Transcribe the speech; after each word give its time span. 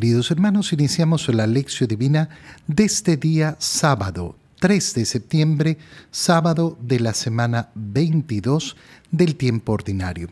queridos 0.00 0.30
hermanos, 0.30 0.72
iniciamos 0.72 1.26
la 1.26 1.48
lección 1.48 1.88
divina 1.88 2.28
de 2.68 2.84
este 2.84 3.16
día 3.16 3.56
sábado, 3.58 4.36
3 4.60 4.94
de 4.94 5.04
septiembre, 5.04 5.76
sábado 6.12 6.78
de 6.80 7.00
la 7.00 7.12
semana 7.12 7.70
22 7.74 8.76
del 9.10 9.34
tiempo 9.34 9.72
ordinario. 9.72 10.28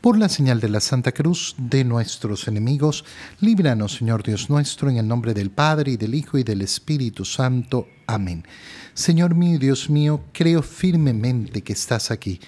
Por 0.00 0.16
la 0.16 0.28
señal 0.28 0.60
de 0.60 0.68
la 0.68 0.78
Santa 0.78 1.10
Cruz 1.10 1.56
de 1.58 1.82
nuestros 1.82 2.46
enemigos, 2.46 3.04
líbranos, 3.40 3.96
Señor 3.96 4.22
Dios 4.22 4.50
nuestro, 4.50 4.88
en 4.88 4.98
el 4.98 5.08
nombre 5.08 5.34
del 5.34 5.50
Padre, 5.50 5.90
y 5.90 5.96
del 5.96 6.14
Hijo, 6.14 6.38
y 6.38 6.44
del 6.44 6.62
Espíritu 6.62 7.24
Santo. 7.24 7.88
Amén. 8.06 8.44
Señor 8.94 9.34
mío 9.34 9.58
Dios 9.58 9.90
mío, 9.90 10.22
creo 10.32 10.62
firmemente 10.62 11.62
que 11.62 11.72
estás 11.72 12.12
aquí, 12.12 12.38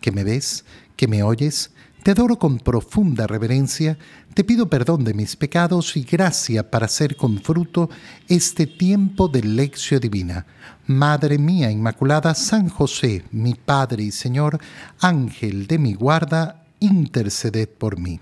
que 0.00 0.12
me 0.12 0.22
ves, 0.22 0.64
que 0.94 1.08
me 1.08 1.24
oyes, 1.24 1.72
te 2.02 2.12
adoro 2.12 2.38
con 2.38 2.58
profunda 2.58 3.26
reverencia, 3.26 3.98
te 4.32 4.42
pido 4.42 4.70
perdón 4.70 5.04
de 5.04 5.12
mis 5.12 5.36
pecados 5.36 5.96
y 5.96 6.02
gracia 6.02 6.70
para 6.70 6.86
hacer 6.86 7.16
con 7.16 7.40
fruto 7.40 7.90
este 8.28 8.66
tiempo 8.66 9.28
de 9.28 9.42
lección 9.42 10.00
divina. 10.00 10.46
Madre 10.86 11.38
mía 11.38 11.70
Inmaculada, 11.70 12.34
San 12.34 12.68
José, 12.68 13.24
mi 13.32 13.54
Padre 13.54 14.04
y 14.04 14.12
Señor, 14.12 14.58
Ángel 15.00 15.66
de 15.66 15.78
mi 15.78 15.94
guarda, 15.94 16.64
interceded 16.80 17.68
por 17.68 17.98
mí. 17.98 18.18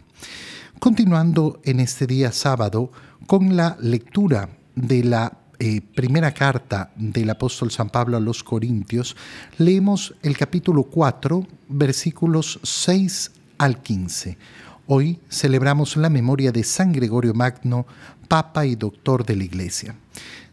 Continuando 0.81 1.61
en 1.65 1.81
este 1.81 2.06
día 2.06 2.33
sábado 2.33 2.91
con 3.27 3.56
la 3.56 3.77
lectura 3.81 4.48
de 4.75 5.05
la 5.05 5.39
eh, 5.61 5.81
primera 5.81 6.33
carta 6.33 6.92
del 6.97 7.31
apóstol 7.31 7.70
San 7.70 7.91
Pablo 7.91 8.17
a 8.17 8.20
los 8.20 8.42
Corintios, 8.42 9.17
leemos 9.59 10.15
el 10.23 10.37
capítulo 10.37 10.84
4, 10.84 11.47
versículos 11.69 12.61
6 12.62 13.33
al 13.59 13.83
15. 13.83 14.39
Hoy 14.87 15.21
celebramos 15.29 15.97
la 15.97 16.09
memoria 16.09 16.51
de 16.53 16.65
San 16.65 16.93
Gregorio 16.93 17.35
Magno, 17.35 17.87
Papa 18.29 18.65
y 18.65 18.77
Doctor 18.77 19.27
de 19.27 19.37
la 19.37 19.45
Iglesia. 19.45 19.95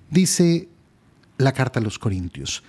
Dice 0.09 0.67
la 1.37 1.53
carta 1.53 1.79
a 1.79 1.83
los 1.83 1.99
Corintios, 1.99 2.63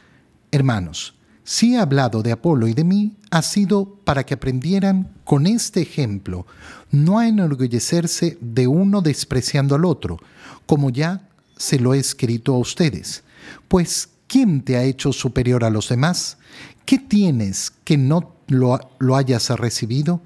Hermanos, 0.52 1.14
si 1.42 1.74
he 1.74 1.78
hablado 1.78 2.22
de 2.22 2.32
Apolo 2.32 2.66
y 2.66 2.74
de 2.74 2.84
mí, 2.84 3.16
ha 3.30 3.42
sido 3.42 4.00
para 4.04 4.24
que 4.24 4.34
aprendieran 4.34 5.12
con 5.24 5.46
este 5.46 5.80
ejemplo 5.80 6.46
no 6.90 7.18
a 7.18 7.28
enorgullecerse 7.28 8.38
de 8.40 8.66
uno 8.66 9.00
despreciando 9.00 9.74
al 9.74 9.84
otro, 9.84 10.18
como 10.66 10.90
ya 10.90 11.28
se 11.56 11.78
lo 11.78 11.94
he 11.94 11.98
escrito 11.98 12.54
a 12.54 12.58
ustedes. 12.58 13.22
Pues, 13.68 14.08
¿quién 14.26 14.62
te 14.62 14.76
ha 14.76 14.84
hecho 14.84 15.12
superior 15.12 15.64
a 15.64 15.70
los 15.70 15.88
demás? 15.88 16.38
¿Qué 16.84 16.98
tienes 16.98 17.72
que 17.84 17.96
no 17.96 18.34
lo, 18.48 18.78
lo 18.98 19.16
hayas 19.16 19.50
recibido? 19.50 20.20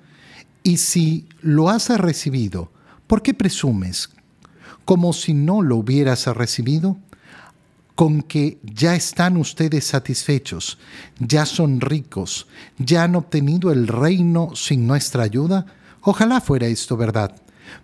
Y 0.62 0.76
si 0.76 1.26
lo 1.40 1.68
has 1.68 1.88
recibido, 1.88 2.70
¿por 3.06 3.22
qué 3.22 3.34
presumes? 3.34 4.10
Como 4.84 5.12
si 5.12 5.34
no 5.34 5.62
lo 5.62 5.76
hubieras 5.76 6.26
recibido, 6.26 6.96
con 7.94 8.22
que 8.22 8.58
ya 8.62 8.94
están 8.94 9.36
ustedes 9.36 9.86
satisfechos, 9.86 10.78
ya 11.18 11.44
son 11.44 11.80
ricos, 11.80 12.46
ya 12.78 13.04
han 13.04 13.14
obtenido 13.14 13.72
el 13.72 13.86
reino 13.88 14.54
sin 14.54 14.86
nuestra 14.86 15.22
ayuda. 15.22 15.66
Ojalá 16.00 16.40
fuera 16.40 16.66
esto 16.66 16.96
verdad 16.96 17.34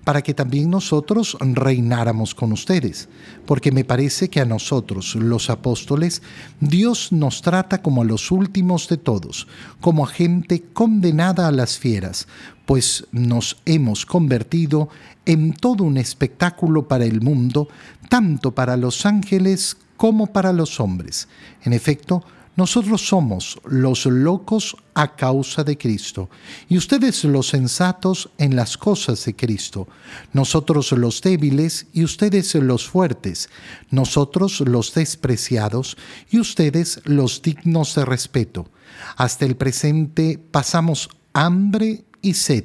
para 0.04 0.22
que 0.22 0.34
también 0.34 0.70
nosotros 0.70 1.36
reináramos 1.40 2.34
con 2.34 2.52
ustedes, 2.52 3.08
porque 3.46 3.72
me 3.72 3.84
parece 3.84 4.28
que 4.28 4.40
a 4.40 4.44
nosotros, 4.44 5.14
los 5.14 5.50
apóstoles, 5.50 6.22
Dios 6.60 7.12
nos 7.12 7.42
trata 7.42 7.82
como 7.82 8.02
a 8.02 8.04
los 8.04 8.30
últimos 8.30 8.88
de 8.88 8.96
todos, 8.96 9.46
como 9.80 10.04
a 10.04 10.08
gente 10.08 10.62
condenada 10.72 11.48
a 11.48 11.52
las 11.52 11.78
fieras, 11.78 12.26
pues 12.66 13.06
nos 13.12 13.58
hemos 13.64 14.06
convertido 14.06 14.88
en 15.24 15.52
todo 15.52 15.84
un 15.84 15.96
espectáculo 15.96 16.88
para 16.88 17.04
el 17.04 17.20
mundo, 17.20 17.68
tanto 18.08 18.54
para 18.54 18.76
los 18.76 19.06
ángeles 19.06 19.76
como 19.96 20.26
para 20.28 20.52
los 20.52 20.80
hombres. 20.80 21.28
En 21.62 21.72
efecto, 21.72 22.24
nosotros 22.56 23.06
somos 23.06 23.58
los 23.64 24.06
locos 24.06 24.76
a 24.94 25.14
causa 25.14 25.62
de 25.62 25.76
Cristo 25.76 26.30
y 26.68 26.78
ustedes 26.78 27.22
los 27.24 27.48
sensatos 27.48 28.30
en 28.38 28.56
las 28.56 28.78
cosas 28.78 29.22
de 29.26 29.36
Cristo. 29.36 29.88
Nosotros 30.32 30.92
los 30.92 31.20
débiles 31.20 31.86
y 31.92 32.02
ustedes 32.02 32.54
los 32.54 32.88
fuertes. 32.88 33.50
Nosotros 33.90 34.60
los 34.60 34.94
despreciados 34.94 35.98
y 36.30 36.38
ustedes 36.40 37.02
los 37.04 37.42
dignos 37.42 37.94
de 37.94 38.06
respeto. 38.06 38.70
Hasta 39.16 39.44
el 39.44 39.56
presente 39.56 40.38
pasamos 40.50 41.10
hambre 41.34 42.04
y 42.22 42.34
sed. 42.34 42.64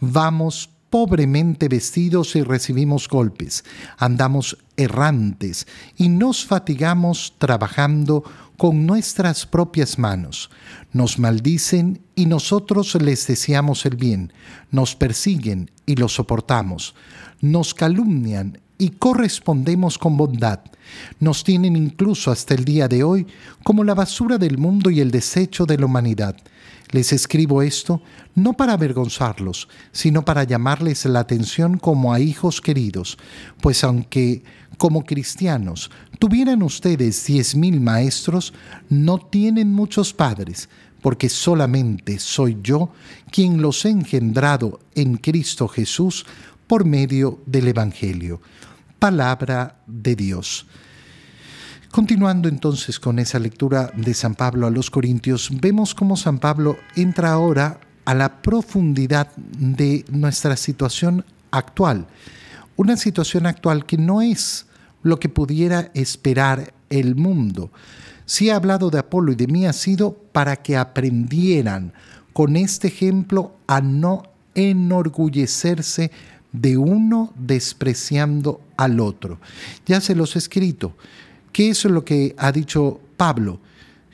Vamos 0.00 0.70
pobremente 0.90 1.68
vestidos 1.68 2.34
y 2.34 2.42
recibimos 2.42 3.08
golpes. 3.08 3.64
Andamos 3.96 4.58
errantes 4.76 5.68
y 5.96 6.08
nos 6.08 6.44
fatigamos 6.44 7.34
trabajando 7.38 8.24
con 8.60 8.84
nuestras 8.84 9.46
propias 9.46 9.98
manos. 9.98 10.50
Nos 10.92 11.18
maldicen 11.18 12.02
y 12.14 12.26
nosotros 12.26 12.94
les 12.96 13.26
deseamos 13.26 13.86
el 13.86 13.96
bien. 13.96 14.34
Nos 14.70 14.94
persiguen 14.94 15.70
y 15.86 15.96
lo 15.96 16.08
soportamos. 16.08 16.94
Nos 17.40 17.72
calumnian 17.72 18.60
y 18.76 18.90
correspondemos 18.90 19.96
con 19.96 20.18
bondad. 20.18 20.60
Nos 21.20 21.42
tienen 21.42 21.74
incluso 21.74 22.30
hasta 22.30 22.52
el 22.52 22.66
día 22.66 22.86
de 22.86 23.02
hoy 23.02 23.26
como 23.64 23.82
la 23.82 23.94
basura 23.94 24.36
del 24.36 24.58
mundo 24.58 24.90
y 24.90 25.00
el 25.00 25.10
desecho 25.10 25.64
de 25.64 25.78
la 25.78 25.86
humanidad. 25.86 26.36
Les 26.90 27.14
escribo 27.14 27.62
esto 27.62 28.02
no 28.34 28.52
para 28.52 28.74
avergonzarlos, 28.74 29.68
sino 29.90 30.22
para 30.26 30.44
llamarles 30.44 31.06
la 31.06 31.20
atención 31.20 31.78
como 31.78 32.12
a 32.12 32.20
hijos 32.20 32.60
queridos, 32.60 33.16
pues 33.62 33.84
aunque 33.84 34.42
como 34.80 35.04
cristianos 35.04 35.90
tuvieran 36.18 36.62
ustedes 36.62 37.26
diez 37.26 37.54
mil 37.54 37.82
maestros, 37.82 38.54
no 38.88 39.18
tienen 39.18 39.74
muchos 39.74 40.14
padres, 40.14 40.70
porque 41.02 41.28
solamente 41.28 42.18
soy 42.18 42.56
yo 42.62 42.90
quien 43.30 43.60
los 43.60 43.84
he 43.84 43.90
engendrado 43.90 44.80
en 44.94 45.18
Cristo 45.18 45.68
Jesús 45.68 46.24
por 46.66 46.86
medio 46.86 47.42
del 47.44 47.68
Evangelio. 47.68 48.40
Palabra 48.98 49.82
de 49.86 50.16
Dios. 50.16 50.66
Continuando 51.90 52.48
entonces 52.48 52.98
con 52.98 53.18
esa 53.18 53.38
lectura 53.38 53.92
de 53.94 54.14
San 54.14 54.34
Pablo 54.34 54.66
a 54.66 54.70
los 54.70 54.90
Corintios, 54.90 55.50
vemos 55.60 55.94
cómo 55.94 56.16
San 56.16 56.38
Pablo 56.38 56.78
entra 56.96 57.32
ahora 57.32 57.80
a 58.06 58.14
la 58.14 58.40
profundidad 58.40 59.30
de 59.36 60.06
nuestra 60.10 60.56
situación 60.56 61.26
actual. 61.50 62.06
Una 62.76 62.96
situación 62.96 63.44
actual 63.44 63.84
que 63.84 63.98
no 63.98 64.22
es 64.22 64.69
lo 65.02 65.18
que 65.18 65.28
pudiera 65.28 65.90
esperar 65.94 66.72
el 66.90 67.16
mundo. 67.16 67.70
Si 68.26 68.50
ha 68.50 68.56
hablado 68.56 68.90
de 68.90 68.98
Apolo 68.98 69.32
y 69.32 69.36
de 69.36 69.46
mí 69.46 69.66
ha 69.66 69.72
sido 69.72 70.12
para 70.32 70.56
que 70.56 70.76
aprendieran 70.76 71.92
con 72.32 72.56
este 72.56 72.88
ejemplo 72.88 73.56
a 73.66 73.80
no 73.80 74.22
enorgullecerse 74.54 76.10
de 76.52 76.76
uno 76.76 77.32
despreciando 77.36 78.60
al 78.76 79.00
otro. 79.00 79.40
Ya 79.86 80.00
se 80.00 80.14
los 80.14 80.34
he 80.34 80.38
escrito. 80.38 80.94
¿Qué 81.52 81.70
es 81.70 81.84
lo 81.84 82.04
que 82.04 82.34
ha 82.38 82.52
dicho 82.52 83.00
Pablo? 83.16 83.60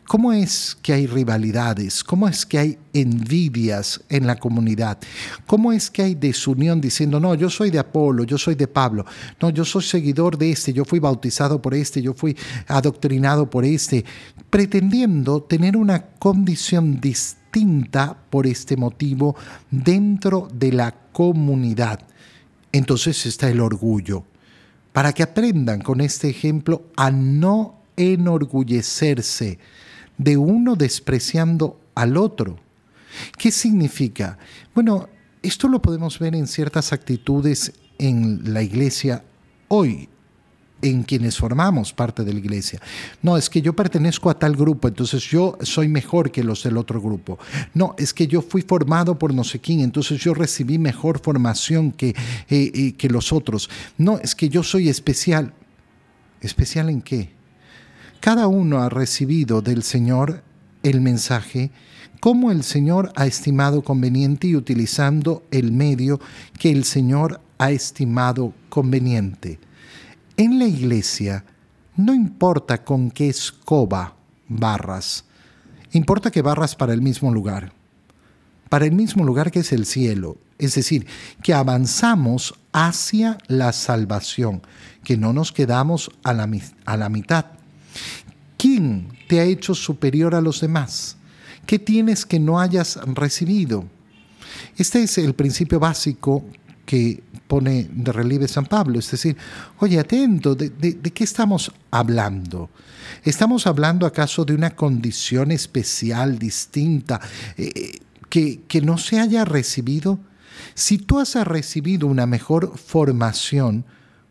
¿Cómo 0.08 0.32
es 0.32 0.76
que 0.82 0.92
hay 0.92 1.06
rivalidades? 1.08 2.04
¿Cómo 2.04 2.28
es 2.28 2.46
que 2.46 2.58
hay 2.58 2.78
envidias 2.92 4.00
en 4.08 4.26
la 4.26 4.36
comunidad? 4.36 4.98
¿Cómo 5.46 5.72
es 5.72 5.90
que 5.90 6.02
hay 6.02 6.14
desunión 6.14 6.80
diciendo, 6.80 7.18
no, 7.18 7.34
yo 7.34 7.50
soy 7.50 7.70
de 7.70 7.80
Apolo, 7.80 8.22
yo 8.22 8.38
soy 8.38 8.54
de 8.54 8.68
Pablo, 8.68 9.04
no, 9.40 9.50
yo 9.50 9.64
soy 9.64 9.82
seguidor 9.82 10.38
de 10.38 10.52
este, 10.52 10.72
yo 10.72 10.84
fui 10.84 11.00
bautizado 11.00 11.60
por 11.60 11.74
este, 11.74 12.00
yo 12.00 12.14
fui 12.14 12.36
adoctrinado 12.68 13.50
por 13.50 13.64
este, 13.64 14.04
pretendiendo 14.48 15.42
tener 15.42 15.76
una 15.76 16.06
condición 16.06 17.00
distinta 17.00 18.16
por 18.30 18.46
este 18.46 18.76
motivo 18.76 19.34
dentro 19.72 20.48
de 20.54 20.72
la 20.72 20.94
comunidad? 21.10 21.98
Entonces 22.70 23.26
está 23.26 23.50
el 23.50 23.60
orgullo 23.60 24.24
para 24.92 25.12
que 25.12 25.24
aprendan 25.24 25.80
con 25.80 26.00
este 26.00 26.28
ejemplo 26.28 26.84
a 26.96 27.10
no 27.10 27.80
enorgullecerse 27.96 29.58
de 30.18 30.36
uno 30.36 30.76
despreciando 30.76 31.78
al 31.94 32.16
otro. 32.16 32.58
¿Qué 33.38 33.50
significa? 33.50 34.38
Bueno, 34.74 35.08
esto 35.42 35.68
lo 35.68 35.80
podemos 35.80 36.18
ver 36.18 36.34
en 36.34 36.46
ciertas 36.46 36.92
actitudes 36.92 37.72
en 37.98 38.52
la 38.52 38.62
iglesia 38.62 39.24
hoy 39.68 40.08
en 40.82 41.02
quienes 41.02 41.36
formamos 41.36 41.92
parte 41.92 42.22
de 42.24 42.32
la 42.32 42.38
iglesia. 42.38 42.80
No, 43.22 43.36
es 43.36 43.48
que 43.48 43.62
yo 43.62 43.74
pertenezco 43.74 44.28
a 44.28 44.38
tal 44.38 44.56
grupo, 44.56 44.88
entonces 44.88 45.22
yo 45.24 45.56
soy 45.62 45.88
mejor 45.88 46.30
que 46.30 46.44
los 46.44 46.62
del 46.62 46.76
otro 46.76 47.00
grupo. 47.00 47.38
No, 47.74 47.94
es 47.98 48.12
que 48.12 48.26
yo 48.26 48.42
fui 48.42 48.62
formado 48.62 49.18
por 49.18 49.32
no 49.32 49.44
sé 49.44 49.58
quién, 49.58 49.80
entonces 49.80 50.20
yo 50.20 50.34
recibí 50.34 50.78
mejor 50.78 51.20
formación 51.20 51.92
que, 51.92 52.10
eh, 52.10 52.14
eh, 52.48 52.94
que 52.96 53.08
los 53.08 53.32
otros. 53.32 53.70
No, 53.96 54.18
es 54.18 54.34
que 54.34 54.48
yo 54.48 54.62
soy 54.62 54.88
especial. 54.88 55.54
¿Especial 56.40 56.90
en 56.90 57.00
qué? 57.00 57.35
Cada 58.20 58.46
uno 58.48 58.82
ha 58.82 58.88
recibido 58.88 59.62
del 59.62 59.82
Señor 59.82 60.42
el 60.82 61.00
mensaje 61.00 61.70
como 62.20 62.50
el 62.50 62.62
Señor 62.62 63.12
ha 63.14 63.26
estimado 63.26 63.82
conveniente 63.82 64.48
y 64.48 64.56
utilizando 64.56 65.44
el 65.50 65.72
medio 65.72 66.20
que 66.58 66.70
el 66.70 66.84
Señor 66.84 67.40
ha 67.58 67.70
estimado 67.70 68.52
conveniente. 68.68 69.58
En 70.36 70.58
la 70.58 70.66
iglesia 70.66 71.44
no 71.96 72.12
importa 72.14 72.84
con 72.84 73.10
qué 73.10 73.28
escoba 73.28 74.14
barras, 74.48 75.24
importa 75.92 76.30
que 76.30 76.42
barras 76.42 76.74
para 76.74 76.92
el 76.92 77.00
mismo 77.00 77.32
lugar, 77.32 77.72
para 78.68 78.86
el 78.86 78.92
mismo 78.92 79.24
lugar 79.24 79.50
que 79.50 79.60
es 79.60 79.72
el 79.72 79.86
cielo, 79.86 80.36
es 80.58 80.74
decir, 80.74 81.06
que 81.42 81.54
avanzamos 81.54 82.54
hacia 82.72 83.38
la 83.46 83.72
salvación, 83.72 84.62
que 85.04 85.16
no 85.16 85.32
nos 85.32 85.52
quedamos 85.52 86.10
a 86.22 86.32
la, 86.32 86.48
a 86.84 86.96
la 86.96 87.08
mitad. 87.08 87.46
¿Quién 88.56 89.08
te 89.28 89.40
ha 89.40 89.44
hecho 89.44 89.74
superior 89.74 90.34
a 90.34 90.40
los 90.40 90.60
demás? 90.60 91.16
¿Qué 91.66 91.78
tienes 91.78 92.24
que 92.24 92.38
no 92.38 92.60
hayas 92.60 92.98
recibido? 93.06 93.84
Este 94.76 95.02
es 95.02 95.18
el 95.18 95.34
principio 95.34 95.80
básico 95.80 96.44
que 96.84 97.22
pone 97.48 97.88
de 97.90 98.12
relieve 98.12 98.48
San 98.48 98.66
Pablo, 98.66 98.98
es 98.98 99.10
decir, 99.10 99.36
oye, 99.78 99.98
atento, 99.98 100.54
¿de, 100.54 100.70
qué 101.12 101.24
estamos 101.24 101.72
hablando? 101.90 102.70
¿Estamos 103.24 103.66
hablando 103.66 104.06
acaso 104.06 104.44
de 104.44 104.54
una 104.54 104.70
condición 104.70 105.50
especial, 105.50 106.38
distinta, 106.38 107.20
eh, 107.56 107.98
que, 108.28 108.62
que 108.68 108.80
no 108.80 108.98
se 108.98 109.18
haya 109.18 109.44
recibido? 109.44 110.18
Si 110.74 110.98
tú 110.98 111.18
has 111.18 111.34
recibido 111.34 112.06
una 112.06 112.26
mejor 112.26 112.78
formación, 112.78 113.84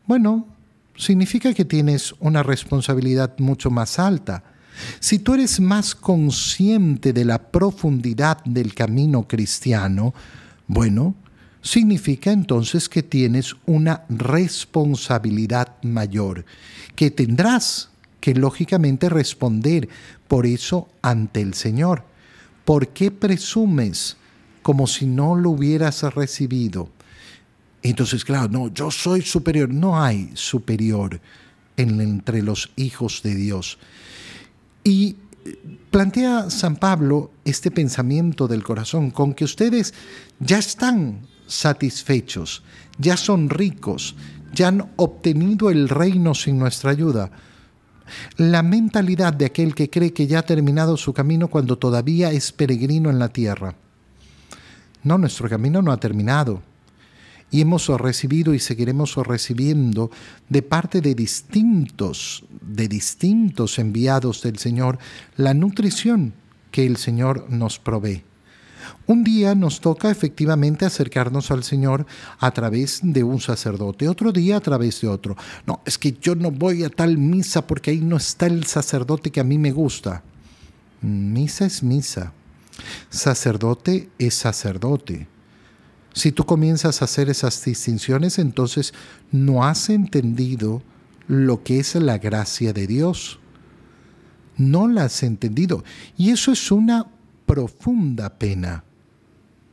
bueno, 0.07 0.47
significa 0.97 1.53
que 1.53 1.65
tienes 1.65 2.13
una 2.19 2.43
responsabilidad 2.43 3.37
mucho 3.39 3.69
más 3.69 3.99
alta. 3.99 4.43
Si 4.99 5.19
tú 5.19 5.33
eres 5.33 5.59
más 5.59 5.95
consciente 5.95 7.13
de 7.13 7.25
la 7.25 7.39
profundidad 7.39 8.43
del 8.43 8.73
camino 8.73 9.27
cristiano, 9.27 10.13
bueno, 10.67 11.15
significa 11.61 12.31
entonces 12.31 12.89
que 12.89 13.03
tienes 13.03 13.55
una 13.65 14.03
responsabilidad 14.09 15.81
mayor, 15.81 16.45
que 16.95 17.09
tendrás 17.11 17.89
que 18.19 18.33
lógicamente 18.33 19.09
responder 19.09 19.87
por 20.27 20.45
eso 20.45 20.89
ante 21.01 21.41
el 21.41 21.53
Señor. 21.53 22.03
¿Por 22.65 22.89
qué 22.89 23.11
presumes 23.11 24.17
como 24.61 24.87
si 24.87 25.05
no 25.05 25.35
lo 25.35 25.51
hubieras 25.51 26.01
recibido? 26.15 26.89
Entonces, 27.89 28.25
claro, 28.25 28.49
no, 28.49 28.73
yo 28.73 28.89
soy 28.89 29.21
superior. 29.21 29.69
No 29.69 30.01
hay 30.01 30.31
superior 30.33 31.21
entre 31.77 32.41
los 32.41 32.71
hijos 32.77 33.21
de 33.21 33.35
Dios. 33.35 33.77
Y 34.83 35.17
plantea 35.91 36.49
San 36.49 36.77
Pablo 36.77 37.31
este 37.43 37.69
pensamiento 37.69 38.47
del 38.47 38.63
corazón 38.63 39.11
con 39.11 39.35
que 39.35 39.43
ustedes 39.45 39.93
ya 40.39 40.57
están 40.57 41.27
satisfechos, 41.45 42.63
ya 42.97 43.17
son 43.17 43.51
ricos, 43.51 44.15
ya 44.51 44.69
han 44.69 44.91
obtenido 44.95 45.69
el 45.69 45.87
reino 45.87 46.33
sin 46.33 46.57
nuestra 46.57 46.89
ayuda. 46.89 47.29
La 48.37 48.63
mentalidad 48.63 49.33
de 49.33 49.45
aquel 49.45 49.75
que 49.75 49.91
cree 49.91 50.11
que 50.11 50.25
ya 50.25 50.39
ha 50.39 50.43
terminado 50.43 50.97
su 50.97 51.13
camino 51.13 51.49
cuando 51.49 51.77
todavía 51.77 52.31
es 52.31 52.51
peregrino 52.51 53.11
en 53.11 53.19
la 53.19 53.29
tierra. 53.29 53.75
No, 55.03 55.19
nuestro 55.19 55.47
camino 55.47 55.83
no 55.83 55.91
ha 55.91 55.97
terminado. 55.97 56.63
Y 57.51 57.61
hemos 57.61 57.87
recibido 57.87 58.53
y 58.53 58.59
seguiremos 58.59 59.15
recibiendo 59.15 60.11
de 60.49 60.61
parte 60.61 61.01
de 61.01 61.15
distintos, 61.15 62.43
de 62.61 62.87
distintos 62.87 63.79
enviados 63.79 64.41
del 64.41 64.57
Señor, 64.57 64.97
la 65.37 65.53
nutrición 65.53 66.33
que 66.71 66.85
el 66.85 66.97
Señor 66.97 67.49
nos 67.49 67.79
provee. 67.79 68.23
Un 69.07 69.23
día 69.23 69.55
nos 69.55 69.81
toca 69.81 70.09
efectivamente 70.09 70.85
acercarnos 70.85 71.51
al 71.51 71.63
Señor 71.63 72.05
a 72.39 72.51
través 72.51 72.99
de 73.03 73.23
un 73.23 73.39
sacerdote, 73.39 74.09
otro 74.09 74.31
día 74.31 74.57
a 74.57 74.61
través 74.61 75.01
de 75.01 75.07
otro. 75.07 75.35
No, 75.65 75.81
es 75.85 75.97
que 75.97 76.17
yo 76.19 76.35
no 76.35 76.51
voy 76.51 76.83
a 76.83 76.89
tal 76.89 77.17
misa 77.17 77.65
porque 77.67 77.91
ahí 77.91 78.01
no 78.01 78.17
está 78.17 78.47
el 78.47 78.65
sacerdote 78.65 79.31
que 79.31 79.39
a 79.39 79.43
mí 79.43 79.57
me 79.57 79.71
gusta. 79.71 80.23
Misa 81.01 81.65
es 81.65 81.83
misa. 81.83 82.33
Sacerdote 83.09 84.09
es 84.17 84.33
sacerdote. 84.33 85.27
Si 86.15 86.31
tú 86.31 86.45
comienzas 86.45 87.01
a 87.01 87.05
hacer 87.05 87.29
esas 87.29 87.63
distinciones, 87.63 88.39
entonces 88.39 88.95
no 89.31 89.63
has 89.63 89.89
entendido 89.89 90.81
lo 91.27 91.61
que 91.61 91.79
es 91.79 91.93
la 91.93 92.17
gracia 92.17 92.73
de 92.73 92.87
Dios. 92.87 93.39
No 94.57 94.87
la 94.87 95.03
has 95.03 95.21
entendido. 95.21 95.83
Y 96.17 96.31
eso 96.31 96.51
es 96.51 96.71
una 96.71 97.05
profunda 97.45 98.29
pena 98.39 98.83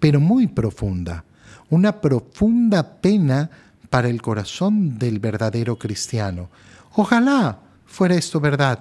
pero 0.03 0.19
muy 0.19 0.49
profunda, 0.49 1.25
una 1.71 2.01
profunda 2.01 3.01
pena 3.01 3.49
para 3.89 4.09
el 4.09 4.21
corazón 4.21 4.99
del 4.99 5.21
verdadero 5.21 5.79
cristiano. 5.79 6.51
Ojalá 6.97 7.61
fuera 7.87 8.17
esto 8.17 8.41
verdad, 8.41 8.81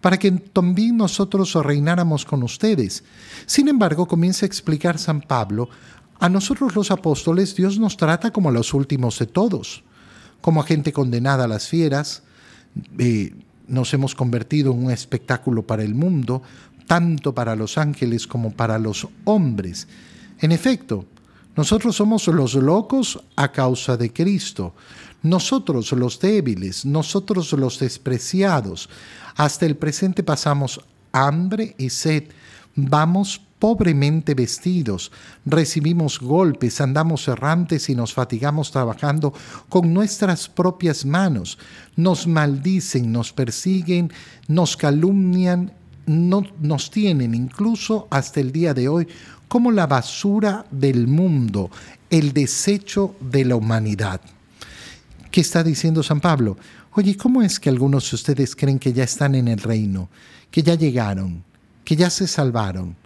para 0.00 0.18
que 0.18 0.32
también 0.32 0.96
nosotros 0.96 1.54
reináramos 1.54 2.24
con 2.24 2.42
ustedes. 2.42 3.04
Sin 3.46 3.68
embargo, 3.68 4.08
comienza 4.08 4.44
a 4.44 4.48
explicar 4.48 4.98
San 4.98 5.20
Pablo, 5.20 5.68
a 6.20 6.28
nosotros 6.28 6.74
los 6.74 6.90
apóstoles 6.90 7.54
Dios 7.54 7.78
nos 7.78 7.96
trata 7.96 8.32
como 8.32 8.48
a 8.48 8.52
los 8.52 8.74
últimos 8.74 9.18
de 9.18 9.26
todos, 9.26 9.82
como 10.40 10.60
a 10.60 10.64
gente 10.64 10.92
condenada 10.92 11.44
a 11.44 11.48
las 11.48 11.68
fieras, 11.68 12.22
eh, 12.98 13.34
nos 13.66 13.92
hemos 13.94 14.14
convertido 14.14 14.72
en 14.72 14.86
un 14.86 14.90
espectáculo 14.90 15.62
para 15.62 15.82
el 15.82 15.94
mundo, 15.94 16.42
tanto 16.86 17.34
para 17.34 17.54
los 17.54 17.78
ángeles 17.78 18.26
como 18.26 18.52
para 18.52 18.78
los 18.78 19.06
hombres. 19.24 19.86
En 20.40 20.52
efecto, 20.52 21.04
nosotros 21.56 21.96
somos 21.96 22.26
los 22.28 22.54
locos 22.54 23.20
a 23.36 23.52
causa 23.52 23.96
de 23.96 24.12
Cristo, 24.12 24.74
nosotros 25.22 25.92
los 25.92 26.20
débiles, 26.20 26.86
nosotros 26.86 27.52
los 27.52 27.78
despreciados. 27.78 28.88
Hasta 29.36 29.66
el 29.66 29.76
presente 29.76 30.22
pasamos 30.22 30.80
hambre 31.12 31.74
y 31.78 31.90
sed, 31.90 32.24
vamos 32.74 33.40
pobremente 33.58 34.34
vestidos, 34.34 35.10
recibimos 35.44 36.20
golpes, 36.20 36.80
andamos 36.80 37.26
errantes 37.28 37.88
y 37.88 37.94
nos 37.94 38.12
fatigamos 38.12 38.70
trabajando 38.70 39.32
con 39.68 39.92
nuestras 39.92 40.48
propias 40.48 41.04
manos, 41.04 41.58
nos 41.96 42.26
maldicen, 42.26 43.10
nos 43.10 43.32
persiguen, 43.32 44.12
nos 44.46 44.76
calumnian, 44.76 45.72
no, 46.06 46.44
nos 46.60 46.90
tienen 46.90 47.34
incluso 47.34 48.08
hasta 48.10 48.40
el 48.40 48.52
día 48.52 48.74
de 48.74 48.88
hoy 48.88 49.08
como 49.48 49.72
la 49.72 49.86
basura 49.86 50.66
del 50.70 51.06
mundo, 51.06 51.70
el 52.10 52.32
desecho 52.32 53.16
de 53.20 53.44
la 53.44 53.56
humanidad. 53.56 54.20
¿Qué 55.30 55.40
está 55.40 55.62
diciendo 55.62 56.02
San 56.02 56.20
Pablo? 56.20 56.56
Oye, 56.92 57.16
¿cómo 57.16 57.42
es 57.42 57.60
que 57.60 57.68
algunos 57.68 58.10
de 58.10 58.14
ustedes 58.16 58.56
creen 58.56 58.78
que 58.78 58.92
ya 58.92 59.04
están 59.04 59.34
en 59.34 59.48
el 59.48 59.58
reino, 59.58 60.08
que 60.50 60.62
ya 60.62 60.74
llegaron, 60.74 61.44
que 61.84 61.96
ya 61.96 62.10
se 62.10 62.26
salvaron? 62.26 62.96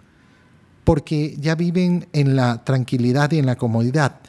Porque 0.84 1.36
ya 1.38 1.54
viven 1.54 2.08
en 2.12 2.36
la 2.36 2.64
tranquilidad 2.64 3.30
y 3.32 3.38
en 3.38 3.46
la 3.46 3.56
comodidad. 3.56 4.20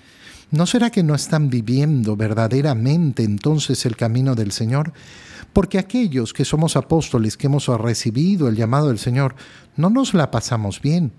¿No 0.51 0.65
será 0.67 0.91
que 0.91 1.01
no 1.01 1.15
están 1.15 1.49
viviendo 1.49 2.15
verdaderamente 2.15 3.23
entonces 3.23 3.85
el 3.85 3.95
camino 3.95 4.35
del 4.35 4.51
Señor? 4.51 4.93
Porque 5.51 5.79
aquellos 5.79 6.33
que 6.33 6.45
somos 6.45 6.75
apóstoles, 6.75 7.37
que 7.37 7.47
hemos 7.47 7.67
recibido 7.67 8.47
el 8.47 8.55
llamado 8.55 8.89
del 8.89 8.99
Señor, 8.99 9.35
no 9.77 9.89
nos 9.89 10.13
la 10.13 10.29
pasamos 10.29 10.81
bien 10.81 11.11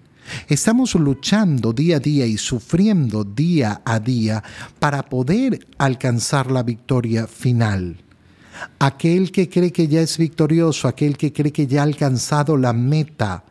Estamos 0.49 0.95
luchando 0.95 1.73
día 1.73 1.97
a 1.97 2.01
día 2.01 2.27
y 2.27 2.39
sufriendo 2.39 3.25
día 3.25 3.83
a 3.85 4.01
día 4.01 4.43
para 4.79 5.03
poder 5.03 5.67
alcanzar 5.79 6.51
la 6.51 6.63
victoria 6.63 7.27
final. 7.27 7.97
Aquel 8.79 9.33
que 9.33 9.49
cree 9.49 9.73
que 9.73 9.89
ya 9.89 10.01
es 10.01 10.17
victorioso, 10.17 10.89
aquel 10.89 11.17
que 11.17 11.33
cree 11.33 11.53
que 11.53 11.67
ya 11.67 11.81
ha 11.81 11.85
alcanzado 11.85 12.57
la 12.57 12.73
meta, 12.73 13.45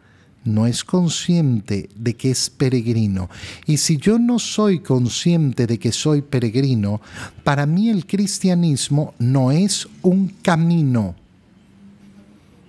no 0.44 0.68
es 0.68 0.84
consciente 0.84 1.90
de 1.96 2.16
que 2.16 2.32
es 2.32 2.50
peregrino. 2.50 3.30
Y 3.66 3.78
si 3.78 3.98
yo 3.98 4.20
no 4.20 4.40
soy 4.40 4.80
consciente 4.80 5.68
de 5.68 5.80
que 5.80 5.92
soy 5.92 6.22
peregrino, 6.22 7.02
para 7.44 7.66
mí 7.66 7.90
el 7.90 8.06
cristianismo 8.06 9.14
no 9.20 9.52
es 9.52 9.88
un 10.02 10.30
camino. 10.42 11.16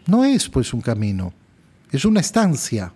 No 0.07 0.25
es 0.25 0.49
pues 0.49 0.75
un 0.75 0.81
camino, 0.81 1.33
es 1.91 2.05
una 2.05 2.21
estancia 2.21 2.93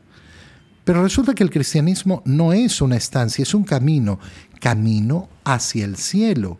pero 0.88 1.02
resulta 1.02 1.34
que 1.34 1.42
el 1.42 1.50
cristianismo 1.50 2.22
no 2.24 2.54
es 2.54 2.80
una 2.80 2.96
estancia, 2.96 3.42
es 3.42 3.52
un 3.52 3.62
camino, 3.62 4.18
camino 4.58 5.28
hacia 5.44 5.84
el 5.84 5.96
cielo. 5.98 6.56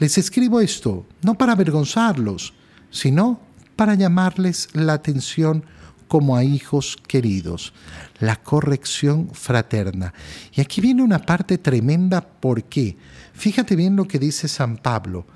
Les 0.00 0.18
escribo 0.18 0.60
esto 0.60 1.06
no 1.22 1.34
para 1.34 1.52
avergonzarlos, 1.52 2.52
sino 2.90 3.38
para 3.76 3.94
llamarles 3.94 4.70
la 4.72 4.94
atención 4.94 5.62
como 6.08 6.36
a 6.36 6.44
hijos 6.44 6.96
queridos, 7.06 7.72
la 8.20 8.36
corrección 8.36 9.30
fraterna. 9.32 10.14
Y 10.52 10.60
aquí 10.60 10.80
viene 10.80 11.02
una 11.02 11.18
parte 11.18 11.58
tremenda, 11.58 12.20
¿por 12.20 12.64
qué? 12.64 12.96
Fíjate 13.32 13.76
bien 13.76 13.96
lo 13.96 14.06
que 14.06 14.18
dice 14.18 14.48
San 14.48 14.76
Pablo. 14.76 15.26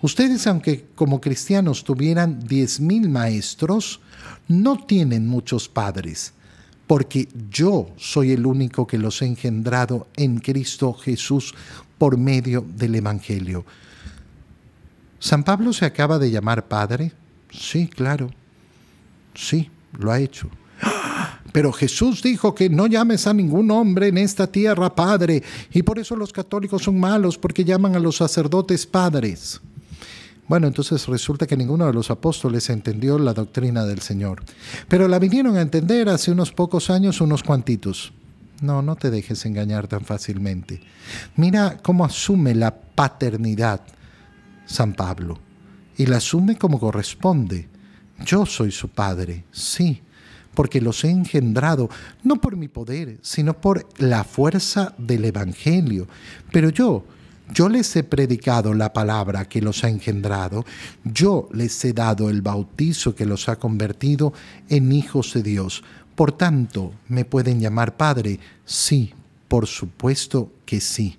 Ustedes, 0.00 0.46
aunque 0.46 0.86
como 0.94 1.20
cristianos 1.20 1.82
tuvieran 1.82 2.40
diez 2.40 2.80
mil 2.80 3.08
maestros, 3.08 4.00
no 4.46 4.84
tienen 4.84 5.26
muchos 5.26 5.68
padres 5.68 6.34
porque 6.88 7.28
yo 7.50 7.90
soy 7.98 8.32
el 8.32 8.46
único 8.46 8.86
que 8.86 8.98
los 8.98 9.20
he 9.20 9.26
engendrado 9.26 10.08
en 10.16 10.38
Cristo 10.38 10.94
Jesús 10.94 11.54
por 11.98 12.16
medio 12.16 12.64
del 12.66 12.94
Evangelio. 12.94 13.64
¿San 15.20 15.44
Pablo 15.44 15.72
se 15.72 15.84
acaba 15.84 16.18
de 16.18 16.30
llamar 16.30 16.66
Padre? 16.66 17.12
Sí, 17.50 17.88
claro. 17.88 18.30
Sí, 19.34 19.70
lo 19.92 20.10
ha 20.10 20.20
hecho. 20.20 20.48
Pero 21.52 21.72
Jesús 21.72 22.22
dijo 22.22 22.54
que 22.54 22.68
no 22.68 22.86
llames 22.86 23.26
a 23.26 23.34
ningún 23.34 23.70
hombre 23.70 24.08
en 24.08 24.18
esta 24.18 24.46
tierra 24.46 24.94
Padre, 24.94 25.42
y 25.72 25.82
por 25.82 25.98
eso 25.98 26.14
los 26.14 26.32
católicos 26.32 26.82
son 26.82 27.00
malos, 27.00 27.38
porque 27.38 27.64
llaman 27.64 27.96
a 27.96 27.98
los 27.98 28.16
sacerdotes 28.16 28.86
padres. 28.86 29.60
Bueno, 30.46 30.66
entonces 30.66 31.06
resulta 31.06 31.46
que 31.46 31.56
ninguno 31.56 31.86
de 31.86 31.92
los 31.92 32.10
apóstoles 32.10 32.70
entendió 32.70 33.18
la 33.18 33.34
doctrina 33.34 33.84
del 33.84 34.00
Señor. 34.00 34.42
Pero 34.88 35.06
la 35.06 35.18
vinieron 35.18 35.56
a 35.56 35.60
entender 35.60 36.08
hace 36.08 36.30
unos 36.30 36.52
pocos 36.52 36.88
años 36.88 37.20
unos 37.20 37.42
cuantitos. 37.42 38.12
No, 38.62 38.80
no 38.80 38.96
te 38.96 39.10
dejes 39.10 39.44
engañar 39.44 39.88
tan 39.88 40.04
fácilmente. 40.04 40.80
Mira 41.36 41.78
cómo 41.82 42.04
asume 42.04 42.54
la 42.54 42.74
paternidad 42.74 43.82
San 44.64 44.94
Pablo. 44.94 45.38
Y 45.98 46.06
la 46.06 46.16
asume 46.16 46.56
como 46.56 46.80
corresponde. 46.80 47.68
Yo 48.24 48.46
soy 48.46 48.70
su 48.70 48.88
padre, 48.88 49.44
sí, 49.52 50.02
porque 50.54 50.80
los 50.80 51.04
he 51.04 51.10
engendrado, 51.10 51.88
no 52.24 52.36
por 52.36 52.56
mi 52.56 52.68
poder, 52.68 53.18
sino 53.22 53.54
por 53.54 53.86
la 53.98 54.24
fuerza 54.24 54.94
del 54.98 55.24
Evangelio. 55.24 56.08
Pero 56.50 56.70
yo, 56.70 57.04
yo 57.54 57.68
les 57.68 57.94
he 57.96 58.02
predicado 58.02 58.74
la 58.74 58.92
palabra 58.92 59.44
que 59.48 59.62
los 59.62 59.84
ha 59.84 59.88
engendrado, 59.88 60.64
yo 61.04 61.48
les 61.52 61.84
he 61.84 61.92
dado 61.92 62.28
el 62.28 62.42
bautizo 62.42 63.14
que 63.14 63.24
los 63.24 63.48
ha 63.48 63.56
convertido 63.56 64.32
en 64.68 64.90
hijos 64.92 65.32
de 65.34 65.42
Dios. 65.42 65.84
Por 66.14 66.32
tanto, 66.32 66.92
¿me 67.06 67.24
pueden 67.24 67.60
llamar 67.60 67.96
Padre? 67.96 68.40
Sí, 68.64 69.14
por 69.46 69.66
supuesto 69.66 70.52
que 70.66 70.80
sí. 70.80 71.18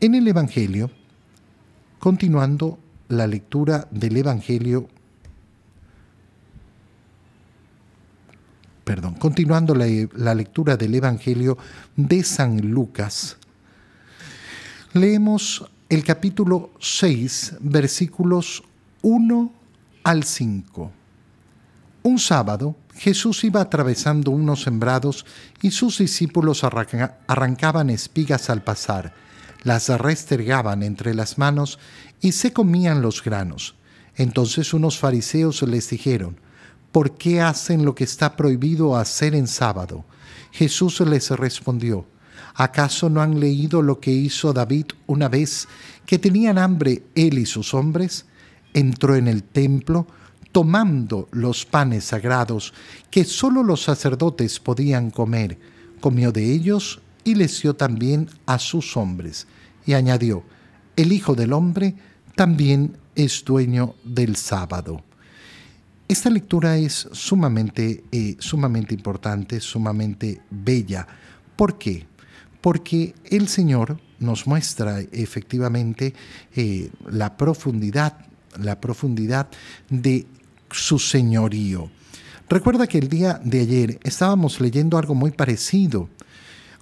En 0.00 0.14
el 0.14 0.28
Evangelio, 0.28 0.90
continuando 1.98 2.78
la 3.08 3.26
lectura 3.26 3.88
del 3.90 4.16
Evangelio, 4.16 4.88
perdón, 8.84 9.14
continuando 9.14 9.74
la, 9.74 9.86
la 10.16 10.34
lectura 10.34 10.76
del 10.76 10.94
Evangelio 10.94 11.56
de 11.96 12.22
San 12.24 12.58
Lucas, 12.70 13.36
Leemos 14.94 15.64
el 15.88 16.04
capítulo 16.04 16.70
6, 16.78 17.54
versículos 17.60 18.62
1 19.00 19.52
al 20.04 20.22
5. 20.22 20.92
Un 22.02 22.18
sábado 22.18 22.76
Jesús 22.94 23.42
iba 23.44 23.62
atravesando 23.62 24.32
unos 24.32 24.64
sembrados 24.64 25.24
y 25.62 25.70
sus 25.70 25.96
discípulos 25.96 26.62
arrancaban 26.62 27.88
espigas 27.88 28.50
al 28.50 28.62
pasar, 28.62 29.14
las 29.62 29.88
restregaban 29.88 30.82
entre 30.82 31.14
las 31.14 31.38
manos 31.38 31.78
y 32.20 32.32
se 32.32 32.52
comían 32.52 33.00
los 33.00 33.24
granos. 33.24 33.76
Entonces 34.16 34.74
unos 34.74 34.98
fariseos 34.98 35.62
les 35.62 35.88
dijeron, 35.88 36.36
¿por 36.92 37.16
qué 37.16 37.40
hacen 37.40 37.84
lo 37.84 37.94
que 37.94 38.04
está 38.04 38.36
prohibido 38.36 38.96
hacer 38.96 39.34
en 39.34 39.48
sábado? 39.48 40.04
Jesús 40.52 41.00
les 41.00 41.30
respondió, 41.30 42.06
¿Acaso 42.54 43.08
no 43.08 43.22
han 43.22 43.40
leído 43.40 43.80
lo 43.80 43.98
que 43.98 44.10
hizo 44.10 44.52
David 44.52 44.86
una 45.06 45.28
vez 45.28 45.68
que 46.04 46.18
tenían 46.18 46.58
hambre 46.58 47.02
él 47.14 47.38
y 47.38 47.46
sus 47.46 47.72
hombres? 47.72 48.26
Entró 48.74 49.16
en 49.16 49.26
el 49.26 49.42
templo 49.42 50.06
tomando 50.52 51.28
los 51.32 51.64
panes 51.64 52.04
sagrados 52.04 52.74
que 53.10 53.24
sólo 53.24 53.62
los 53.62 53.82
sacerdotes 53.82 54.60
podían 54.60 55.10
comer, 55.10 55.58
comió 56.00 56.30
de 56.30 56.52
ellos 56.52 57.00
y 57.24 57.34
les 57.34 57.62
dio 57.62 57.74
también 57.74 58.28
a 58.44 58.58
sus 58.58 58.96
hombres. 58.98 59.46
Y 59.86 59.94
añadió, 59.94 60.44
el 60.96 61.12
Hijo 61.12 61.34
del 61.34 61.54
Hombre 61.54 61.94
también 62.36 62.98
es 63.14 63.44
dueño 63.44 63.94
del 64.04 64.36
sábado. 64.36 65.02
Esta 66.08 66.30
lectura 66.30 66.76
es 66.76 67.08
sumamente, 67.12 68.04
eh, 68.12 68.36
sumamente 68.38 68.94
importante, 68.94 69.60
sumamente 69.60 70.42
bella. 70.50 71.06
¿Por 71.56 71.78
qué? 71.78 72.06
porque 72.62 73.14
el 73.28 73.48
Señor 73.48 73.98
nos 74.20 74.46
muestra 74.46 75.00
efectivamente 75.10 76.14
eh, 76.56 76.90
la 77.10 77.36
profundidad, 77.36 78.16
la 78.58 78.80
profundidad 78.80 79.48
de 79.90 80.26
su 80.70 80.98
señorío. 80.98 81.90
Recuerda 82.48 82.86
que 82.86 82.98
el 82.98 83.08
día 83.08 83.40
de 83.44 83.60
ayer 83.60 84.00
estábamos 84.04 84.60
leyendo 84.60 84.96
algo 84.96 85.14
muy 85.14 85.32
parecido, 85.32 86.08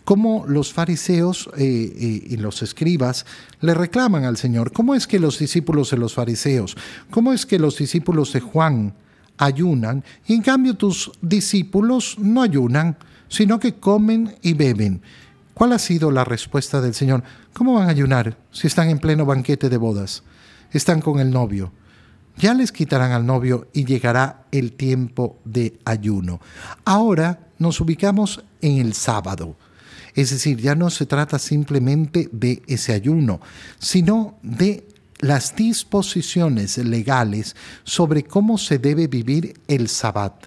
cómo 0.05 0.45
los 0.47 0.73
fariseos 0.73 1.49
eh, 1.57 2.27
y 2.29 2.37
los 2.37 2.63
escribas 2.63 3.25
le 3.61 3.73
reclaman 3.73 4.25
al 4.25 4.37
Señor, 4.37 4.73
¿cómo 4.73 4.95
es 4.95 5.07
que 5.07 5.19
los 5.19 5.39
discípulos 5.39 5.91
de 5.91 5.97
los 5.97 6.15
fariseos, 6.15 6.77
cómo 7.11 7.33
es 7.33 7.47
que 7.47 7.59
los 7.59 7.79
discípulos 7.79 8.33
de 8.35 8.41
Juan 8.41 8.95
ayunan 9.41 10.05
y 10.27 10.35
en 10.35 10.43
cambio 10.43 10.75
tus 10.75 11.11
discípulos 11.21 12.17
no 12.19 12.43
ayunan, 12.43 12.97
sino 13.29 13.59
que 13.59 13.75
comen 13.75 14.37
y 14.43 14.53
beben? 14.53 15.03
¿Cuál 15.55 15.73
ha 15.73 15.79
sido 15.79 16.11
la 16.11 16.25
respuesta 16.25 16.81
del 16.81 16.95
Señor? 16.95 17.23
¿Cómo 17.53 17.75
van 17.75 17.89
a 17.89 17.91
ayunar 17.91 18.37
si 18.53 18.67
están 18.67 18.89
en 18.89 18.99
pleno 18.99 19.27
banquete 19.27 19.69
de 19.69 19.77
bodas? 19.77 20.23
Están 20.71 21.01
con 21.01 21.19
el 21.19 21.31
novio. 21.31 21.73
Ya 22.37 22.55
les 22.55 22.73
quitarán 22.73 23.13
al 23.13 23.27
novio 23.27 23.69
y 23.73 23.85
llegará 23.85 24.45
el 24.53 24.73
tiempo 24.73 25.39
de 25.45 25.79
ayuno. 25.85 26.41
Ahora 26.85 27.49
nos 27.59 27.81
ubicamos 27.81 28.43
en 28.63 28.79
el 28.79 28.95
sábado. 28.95 29.57
Es 30.15 30.31
decir, 30.31 30.59
ya 30.59 30.75
no 30.75 30.91
se 30.91 31.07
trata 31.07 31.39
simplemente 31.39 32.29
de 32.33 32.63
ese 32.67 32.93
ayuno, 32.93 33.41
sino 33.79 34.39
de 34.43 34.89
las 35.21 35.55
disposiciones 35.55 36.79
legales 36.79 37.55
sobre 37.85 38.25
cómo 38.25 38.59
se 38.59 38.79
debe 38.79 39.07
vivir 39.07 39.55
el 39.69 39.89
sabbat. 39.89 40.47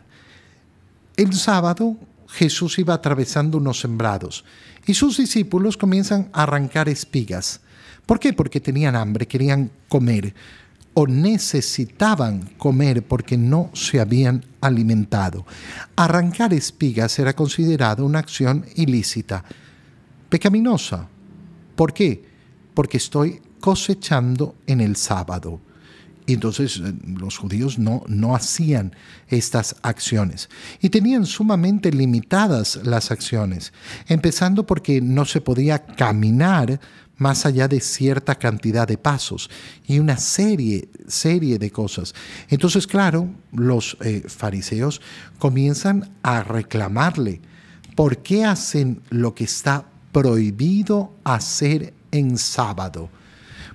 El 1.15 1.34
sábado 1.34 1.98
Jesús 2.27 2.80
iba 2.80 2.96
atravesando 2.96 3.60
unos 3.60 3.80
sembrados 3.80 4.44
y 4.86 4.96
sus 4.96 5.18
discípulos 5.18 5.77
comienzan 5.77 6.30
a 6.34 6.44
arrancar 6.44 6.89
espigas. 6.89 7.62
¿Por 8.06 8.20
qué? 8.20 8.34
Porque 8.34 8.60
tenían 8.60 8.96
hambre, 8.96 9.27
querían 9.27 9.72
comer 9.88 10.34
o 10.96 11.08
necesitaban 11.08 12.42
comer 12.58 13.03
porque 13.03 13.38
no 13.38 13.70
se 13.74 14.00
habían 14.00 14.44
alimentado. 14.62 15.46
Arrancar 15.96 16.53
espigas 16.53 17.18
era 17.20 17.34
considerado 17.34 18.06
una 18.06 18.20
acción 18.20 18.65
ilícita, 18.75 19.44
pecaminosa. 20.30 21.08
¿Por 21.75 21.94
qué? 21.94 22.25
Porque 22.74 22.98
estoy 22.98 23.42
cosechando 23.63 24.55
en 24.67 24.82
el 24.82 24.98
sábado. 24.98 25.62
Y 26.25 26.34
entonces 26.34 26.82
eh, 26.84 26.93
los 27.05 27.38
judíos 27.38 27.79
no, 27.79 28.03
no 28.10 28.36
hacían 28.36 28.93
estas 29.29 29.77
acciones. 29.84 30.50
Y 30.82 30.89
tenían 30.89 31.25
sumamente 31.25 31.89
limitadas 31.89 32.82
las 32.84 33.10
acciones, 33.10 33.72
empezando 34.10 34.65
porque 34.65 35.00
no 35.00 35.24
se 35.24 35.39
podía 35.39 35.79
caminar 35.79 36.82
más 37.15 37.46
allá 37.46 37.70
de 37.70 37.79
cierta 37.79 38.36
cantidad 38.36 38.86
de 38.86 38.98
pasos 38.98 39.50
y 39.88 40.00
una 40.00 40.17
serie, 40.17 40.89
serie 41.08 41.58
de 41.58 41.72
cosas. 41.72 42.13
Entonces, 42.50 42.86
claro, 42.86 43.29
los 43.53 43.96
eh, 44.01 44.25
fariseos 44.27 45.00
comienzan 45.39 46.12
a 46.22 46.43
reclamarle, 46.43 47.39
¿por 47.96 48.17
qué 48.17 48.43
hacen 48.43 49.01
lo 49.10 49.34
que 49.34 49.46
está 49.46 49.86
prohibido 50.12 51.13
hacer 51.24 51.93
en 52.12 52.38
sábado? 52.38 53.10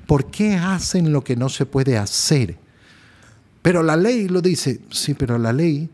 ¿Por 0.08 0.30
qué 0.30 0.54
hacen 0.54 1.12
lo 1.12 1.22
que 1.22 1.36
no 1.36 1.50
se 1.50 1.66
puede 1.66 1.98
hacer? 1.98 2.56
Pero 3.60 3.82
la 3.82 3.94
ley 3.94 4.26
lo 4.26 4.40
dice. 4.40 4.80
Sí, 4.90 5.12
pero 5.12 5.36
la 5.36 5.52
ley 5.52 5.90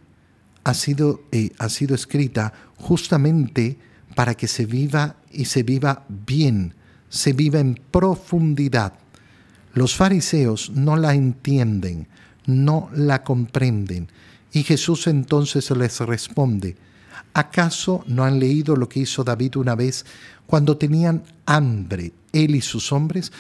ha 0.62 0.72
sido, 0.72 1.24
eh, 1.32 1.50
ha 1.58 1.68
sido 1.68 1.96
escrita 1.96 2.52
justamente 2.76 3.76
para 4.14 4.36
que 4.36 4.46
se 4.46 4.66
viva 4.66 5.16
y 5.32 5.46
se 5.46 5.64
viva 5.64 6.04
bien, 6.08 6.74
se 7.08 7.32
viva 7.32 7.58
en 7.58 7.74
profundidad. 7.90 8.92
Los 9.72 9.96
fariseos 9.96 10.70
no 10.70 10.94
la 10.94 11.14
entienden, 11.14 12.06
no 12.46 12.90
la 12.94 13.24
comprenden. 13.24 14.06
Y 14.52 14.62
Jesús 14.62 15.08
entonces 15.08 15.68
les 15.72 15.98
responde, 15.98 16.76
¿acaso 17.32 18.04
no 18.06 18.22
han 18.22 18.38
leído 18.38 18.76
lo 18.76 18.88
que 18.88 19.00
hizo 19.00 19.24
David 19.24 19.56
una 19.56 19.74
vez 19.74 20.06
cuando 20.46 20.76
tenían 20.76 21.24
hambre, 21.46 22.12
él 22.32 22.54
y 22.54 22.60
sus 22.60 22.92
hombres? 22.92 23.32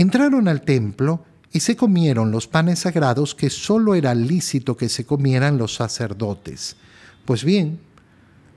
Entraron 0.00 0.48
al 0.48 0.62
templo 0.62 1.26
y 1.52 1.60
se 1.60 1.76
comieron 1.76 2.30
los 2.30 2.46
panes 2.46 2.78
sagrados 2.78 3.34
que 3.34 3.50
sólo 3.50 3.94
era 3.94 4.14
lícito 4.14 4.74
que 4.74 4.88
se 4.88 5.04
comieran 5.04 5.58
los 5.58 5.74
sacerdotes. 5.74 6.76
Pues 7.26 7.44
bien, 7.44 7.80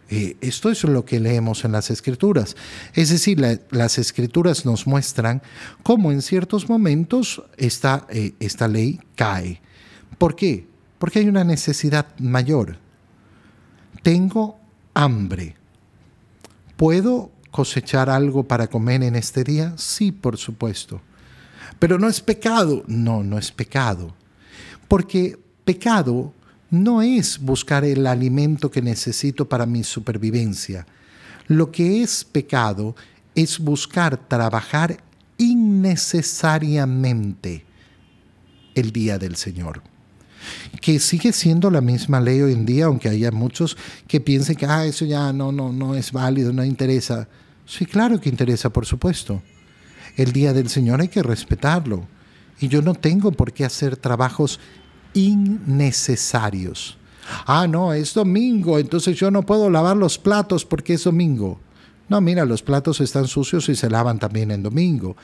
eh, 0.10 0.38
esto 0.40 0.72
es 0.72 0.86
lo 0.86 1.04
que 1.04 1.20
leemos 1.20 1.66
en 1.66 1.74
las 1.74 1.92
escrituras. 1.92 2.56
Es 2.94 3.10
decir, 3.10 3.46
las 3.72 3.98
escrituras 3.98 4.66
nos 4.66 4.88
muestran 4.88 5.42
cómo 5.84 6.14
en 6.14 6.22
ciertos 6.22 6.70
momentos 6.70 7.44
esta, 7.58 8.08
eh, 8.10 8.36
esta 8.40 8.70
ley 8.70 9.02
cae. 9.18 9.62
¿Por 10.18 10.38
qué? 10.38 10.66
Porque 10.98 11.20
hay 11.20 11.28
una 11.28 11.44
necesidad 11.44 12.08
mayor. 12.20 12.78
Tengo 14.02 14.62
hambre. 14.94 15.58
Puedo 16.78 17.32
cosechar 17.52 18.10
algo 18.10 18.44
para 18.44 18.68
comer 18.68 19.04
en 19.04 19.18
este 19.18 19.44
día? 19.44 19.74
Sí, 19.76 20.14
por 20.14 20.38
supuesto. 20.38 21.02
Pero 21.84 22.00
no 22.00 22.08
es 22.08 22.22
pecado. 22.22 22.86
No, 22.88 23.26
no 23.26 23.38
es 23.38 23.52
pecado. 23.52 24.16
Porque 24.88 25.38
pecado 25.66 26.34
no 26.70 27.02
es 27.02 27.38
buscar 27.38 27.84
el 27.84 28.08
alimento 28.08 28.72
que 28.72 28.82
necesito 28.82 29.50
para 29.50 29.66
mi 29.66 29.84
supervivencia. 29.84 30.88
Lo 31.48 31.74
que 31.74 32.02
es 32.02 32.24
pecado 32.24 32.96
es 33.36 33.60
buscar 33.60 34.16
trabajar 34.16 35.04
innecesariamente 35.38 37.66
el 38.76 38.94
día 38.94 39.20
del 39.20 39.36
Señor. 39.36 39.84
Que 40.80 41.00
sigue 41.00 41.34
siendo 41.34 41.70
la 41.70 41.82
misma 41.82 42.22
ley 42.22 42.40
hoy 42.40 42.54
en 42.54 42.66
día, 42.66 42.86
aunque 42.86 43.10
haya 43.10 43.30
muchos 43.30 43.76
que 44.08 44.22
piensen 44.22 44.56
que 44.56 44.66
ah, 44.66 44.86
eso 44.86 45.04
ya 45.04 45.34
no, 45.34 45.52
no, 45.52 45.74
no 45.74 45.96
es 45.96 46.14
válido, 46.14 46.54
no 46.54 46.64
interesa. 46.64 47.28
Sí, 47.66 47.86
claro 47.86 48.22
que 48.22 48.30
interesa, 48.30 48.70
por 48.70 48.86
supuesto. 48.86 49.42
El 50.16 50.32
día 50.32 50.54
del 50.54 50.70
Señor 50.70 51.02
hay 51.02 51.08
que 51.08 51.24
respetarlo. 51.24 52.08
Y 52.60 52.68
yo 52.68 52.82
no 52.82 52.94
tengo 52.94 53.32
por 53.32 53.52
qué 53.52 53.66
hacer 53.66 53.98
trabajos 53.98 54.60
innecesarios. 55.14 56.98
Ah, 57.46 57.68
no, 57.68 57.94
es 57.94 58.14
domingo, 58.14 58.78
entonces 58.80 59.18
yo 59.18 59.32
no 59.32 59.44
puedo 59.44 59.70
lavar 59.70 59.98
los 59.98 60.18
platos 60.18 60.66
porque 60.66 60.94
es 60.94 61.04
domingo. 61.04 61.60
No, 62.10 62.20
mira, 62.22 62.46
los 62.46 62.62
platos 62.62 63.00
están 63.02 63.28
sucios 63.28 63.70
y 63.70 63.76
se 63.76 63.90
lavan 63.90 64.20
también 64.20 64.52
en 64.52 64.62
domingo. 64.62 65.16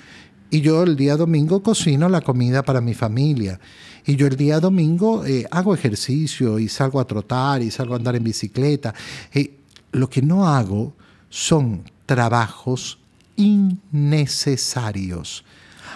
Y 0.50 0.62
yo 0.62 0.84
el 0.84 0.96
día 0.96 1.16
domingo 1.16 1.62
cocino 1.62 2.10
la 2.10 2.22
comida 2.22 2.64
para 2.64 2.82
mi 2.82 2.94
familia. 2.94 3.60
Y 4.06 4.16
yo 4.16 4.26
el 4.26 4.36
día 4.36 4.60
domingo 4.60 5.24
eh, 5.26 5.46
hago 5.52 5.76
ejercicio 5.76 6.58
y 6.58 6.68
salgo 6.68 7.00
a 7.00 7.06
trotar 7.06 7.62
y 7.62 7.70
salgo 7.70 7.94
a 7.94 7.98
andar 7.98 8.16
en 8.16 8.24
bicicleta. 8.24 8.96
Eh, 9.34 9.60
lo 9.92 10.10
que 10.10 10.22
no 10.22 10.48
hago 10.48 10.94
son 11.30 11.84
trabajos 12.06 12.98
innecesarios. 13.40 15.44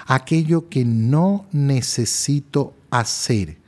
Aquello 0.08 0.70
que 0.70 0.86
no 0.86 1.46
necesito 1.52 2.74
hacer 2.90 3.62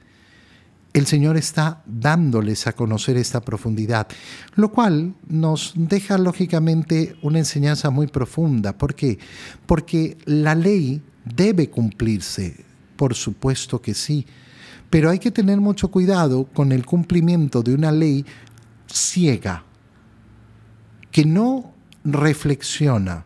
el 0.95 1.07
Señor 1.07 1.35
está 1.35 1.83
dándoles 1.85 2.67
a 2.67 2.71
conocer 2.71 3.17
esta 3.17 3.41
profundidad, 3.41 4.07
lo 4.55 4.71
cual 4.71 5.13
nos 5.27 5.73
deja 5.75 6.17
lógicamente 6.17 7.17
una 7.21 7.39
enseñanza 7.39 7.89
muy 7.89 8.07
profunda. 8.07 8.77
¿Por 8.77 8.95
qué? 8.95 9.19
Porque 9.65 10.17
la 10.23 10.55
ley 10.55 11.01
debe 11.25 11.69
cumplirse, 11.69 12.63
por 12.95 13.13
supuesto 13.13 13.81
que 13.81 13.93
sí, 13.93 14.25
pero 14.89 15.09
hay 15.09 15.19
que 15.19 15.31
tener 15.31 15.59
mucho 15.59 15.91
cuidado 15.91 16.45
con 16.45 16.71
el 16.71 16.85
cumplimiento 16.85 17.61
de 17.61 17.73
una 17.73 17.91
ley 17.91 18.25
ciega, 18.87 19.65
que 21.11 21.25
no 21.25 21.73
reflexiona 22.05 23.24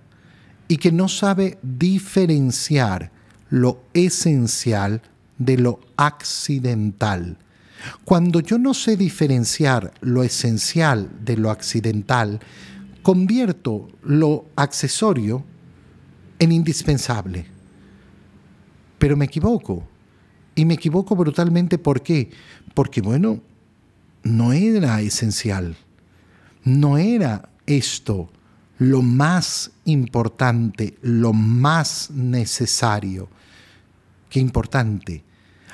y 0.69 0.77
que 0.77 0.93
no 0.93 1.09
sabe 1.09 1.57
diferenciar 1.61 3.11
lo 3.49 3.83
esencial 3.93 5.01
de 5.37 5.57
lo 5.57 5.81
accidental 5.97 7.37
cuando 8.05 8.39
yo 8.39 8.57
no 8.57 8.73
sé 8.73 8.97
diferenciar 8.97 9.93
lo 10.01 10.23
esencial 10.23 11.09
de 11.23 11.37
lo 11.37 11.49
accidental, 11.49 12.39
convierto 13.01 13.87
lo 14.03 14.45
accesorio 14.55 15.43
en 16.39 16.51
indispensable. 16.51 17.45
Pero 18.97 19.15
me 19.15 19.25
equivoco. 19.25 19.87
Y 20.55 20.65
me 20.65 20.73
equivoco 20.73 21.15
brutalmente. 21.15 21.77
¿Por 21.77 22.01
qué? 22.01 22.29
Porque, 22.73 23.01
bueno, 23.01 23.41
no 24.23 24.51
era 24.51 24.99
esencial. 25.01 25.75
No 26.63 26.97
era 26.97 27.49
esto 27.65 28.29
lo 28.79 29.01
más 29.01 29.71
importante, 29.85 30.97
lo 31.01 31.33
más 31.33 32.09
necesario. 32.11 33.29
Qué 34.29 34.39
importante. 34.39 35.23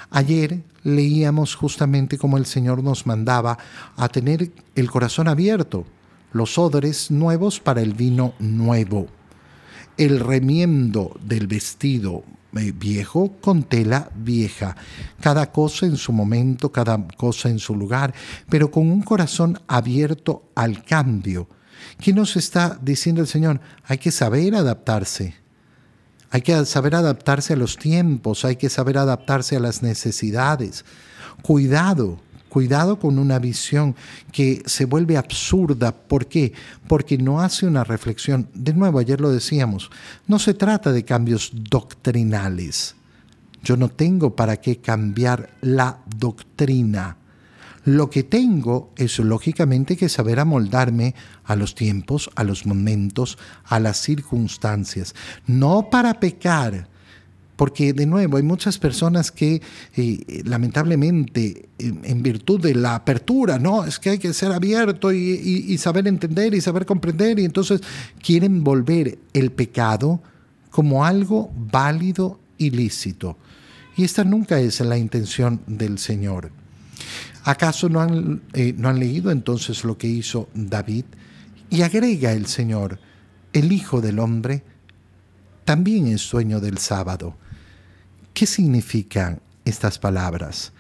Ayer 0.10 0.64
leíamos 0.84 1.56
justamente 1.56 2.18
como 2.18 2.38
el 2.38 2.46
Señor 2.46 2.84
nos 2.84 3.06
mandaba 3.06 3.58
a 3.96 4.10
tener 4.10 4.52
el 4.76 4.90
corazón 4.90 5.28
abierto, 5.28 5.86
los 6.34 6.58
odres 6.58 7.12
nuevos 7.12 7.60
para 7.60 7.82
el 7.82 7.94
vino 7.94 8.34
nuevo, 8.40 9.08
el 9.98 10.20
remiendo 10.20 11.18
del 11.24 11.48
vestido 11.48 12.24
eh, 12.56 12.72
viejo 12.76 13.34
con 13.40 13.64
tela 13.64 14.10
vieja, 14.16 14.76
cada 15.22 15.52
cosa 15.52 15.86
en 15.86 15.98
su 15.98 16.12
momento, 16.12 16.72
cada 16.72 17.08
cosa 17.18 17.50
en 17.50 17.60
su 17.60 17.76
lugar, 17.76 18.14
pero 18.50 18.72
con 18.72 18.90
un 18.90 19.02
corazón 19.02 19.60
abierto 19.68 20.50
al 20.56 20.84
cambio. 20.84 21.48
¿Qué 22.00 22.14
nos 22.14 22.36
está 22.36 22.78
diciendo 22.82 23.22
el 23.22 23.28
Señor? 23.28 23.62
Hay 23.86 23.98
que 23.98 24.12
saber 24.12 24.56
adaptarse 24.56 25.36
hay 26.36 26.42
que 26.42 26.66
saber 26.66 26.96
adaptarse 26.96 27.54
a 27.54 27.56
los 27.56 27.78
tiempos, 27.78 28.44
hay 28.44 28.58
que 28.58 28.70
saber 28.70 28.98
adaptarse 28.98 29.56
a 29.56 29.60
las 29.62 29.82
necesidades. 29.82 30.84
Cuidado, 31.42 32.20
cuidado 32.50 33.00
con 33.00 33.20
una 33.20 33.40
visión 33.40 33.96
que 34.34 34.62
se 34.66 34.84
vuelve 34.84 35.16
absurda. 35.16 35.94
¿Por 35.94 36.28
qué? 36.28 36.52
Porque 36.90 37.18
no 37.18 37.40
hace 37.40 37.66
una 37.68 37.86
reflexión. 37.86 38.50
De 38.54 38.74
nuevo, 38.74 39.00
ayer 39.00 39.22
lo 39.22 39.32
decíamos, 39.32 39.90
no 40.28 40.38
se 40.38 40.54
trata 40.54 40.92
de 40.92 41.06
cambios 41.06 41.52
doctrinales. 41.54 42.96
Yo 43.64 43.78
no 43.78 43.88
tengo 43.88 44.36
para 44.36 44.58
qué 44.58 44.80
cambiar 44.82 45.52
la 45.62 46.00
doctrina. 46.18 47.16
Lo 47.86 48.10
que 48.10 48.24
tengo 48.24 48.92
es 48.98 49.20
lógicamente 49.20 49.96
que 49.96 50.10
saber 50.10 50.40
amoldarme 50.40 51.14
a 51.44 51.56
los 51.56 51.76
tiempos, 51.76 52.32
a 52.36 52.44
los 52.44 52.66
momentos, 52.66 53.38
a 53.64 53.80
las 53.80 53.98
circunstancias, 54.02 55.14
no 55.46 55.92
para 55.92 56.20
pecar, 56.20 56.88
porque 57.56 57.94
de 57.94 58.08
nuevo 58.08 58.38
hay 58.38 58.44
muchas 58.44 58.80
personas 58.80 59.32
que 59.32 59.62
eh, 59.96 60.42
lamentablemente 60.46 61.70
en, 61.78 62.24
virtud 62.24 62.60
de 62.60 62.74
la 62.74 62.96
apertura, 62.96 63.60
no, 63.60 63.86
es 63.86 64.00
que 64.00 64.10
hay 64.10 64.18
que 64.18 64.34
ser 64.34 64.52
abierto 64.52 65.14
y, 65.14 65.20
y 65.20 65.78
saber 65.78 66.08
entender 66.08 66.56
y 66.56 66.62
saber 66.62 66.88
comprender 66.88 67.38
y 67.38 67.46
entonces 67.46 67.82
quieren 68.20 68.64
volver 68.64 69.20
el 69.34 69.52
pecado 69.52 70.22
como 70.72 71.06
algo 71.06 71.52
válido 71.56 72.40
y 72.58 72.72
lícito. 72.72 73.38
Y 73.96 74.04
esta 74.04 74.24
nunca 74.24 74.60
es 74.60 74.80
la 74.82 74.98
intención 74.98 75.62
del 75.68 76.00
Señor. 76.00 76.52
¿Acaso 77.46 77.90
no 77.90 78.02
han, 78.02 78.42
eh, 78.54 78.74
no 78.76 78.90
han 78.90 79.00
leído 79.00 79.30
entonces 79.30 79.84
lo 79.84 80.00
que 80.00 80.08
hizo 80.08 80.50
David? 80.56 81.06
Y 81.70 81.84
agrega 81.84 82.32
el 82.34 82.48
Señor, 82.48 83.00
el 83.54 83.72
Hijo 83.72 84.02
del 84.02 84.18
Hombre 84.18 84.64
también 85.64 86.08
es 86.08 86.22
sueño 86.22 86.60
del 86.60 86.80
sábado. 86.80 87.38
¿Qué 88.34 88.48
significan 88.48 89.42
estas 89.64 90.00
palabras? 90.00 90.74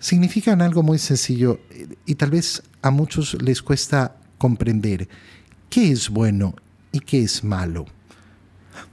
Significan 0.00 0.60
algo 0.60 0.82
muy 0.82 0.98
sencillo 0.98 1.60
y 2.04 2.16
tal 2.16 2.30
vez 2.30 2.64
a 2.82 2.90
muchos 2.90 3.40
les 3.40 3.62
cuesta 3.62 4.16
comprender 4.38 5.08
qué 5.70 5.92
es 5.92 6.10
bueno 6.10 6.56
y 6.90 6.98
qué 6.98 7.22
es 7.22 7.44
malo. 7.44 7.86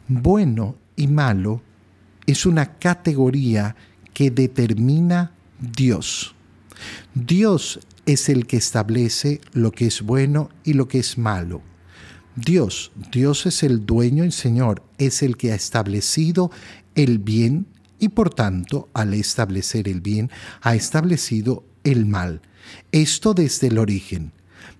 Bueno 0.07 0.75
y 0.95 1.07
malo 1.07 1.63
es 2.27 2.45
una 2.45 2.77
categoría 2.77 3.75
que 4.13 4.29
determina 4.29 5.31
Dios. 5.59 6.35
Dios 7.13 7.79
es 8.05 8.29
el 8.29 8.47
que 8.47 8.57
establece 8.57 9.41
lo 9.53 9.71
que 9.71 9.87
es 9.87 10.01
bueno 10.01 10.49
y 10.63 10.73
lo 10.73 10.87
que 10.87 10.99
es 10.99 11.17
malo. 11.17 11.61
Dios, 12.35 12.91
Dios 13.11 13.45
es 13.45 13.63
el 13.63 13.85
dueño 13.85 14.25
y 14.25 14.31
Señor, 14.31 14.83
es 14.97 15.21
el 15.21 15.37
que 15.37 15.51
ha 15.51 15.55
establecido 15.55 16.51
el 16.95 17.19
bien 17.19 17.67
y 17.99 18.09
por 18.09 18.33
tanto 18.33 18.89
al 18.93 19.13
establecer 19.13 19.87
el 19.87 20.01
bien 20.01 20.31
ha 20.61 20.75
establecido 20.75 21.63
el 21.83 22.05
mal. 22.05 22.41
Esto 22.91 23.33
desde 23.33 23.67
el 23.67 23.77
origen. 23.77 24.31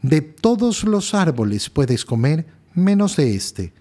De 0.02 0.22
todos 0.22 0.84
los 0.84 1.13
árboles 1.13 1.70
puedes 1.70 2.06
comer 2.06 2.46
menos 2.74 3.16
de 3.16 3.36
este. 3.36 3.74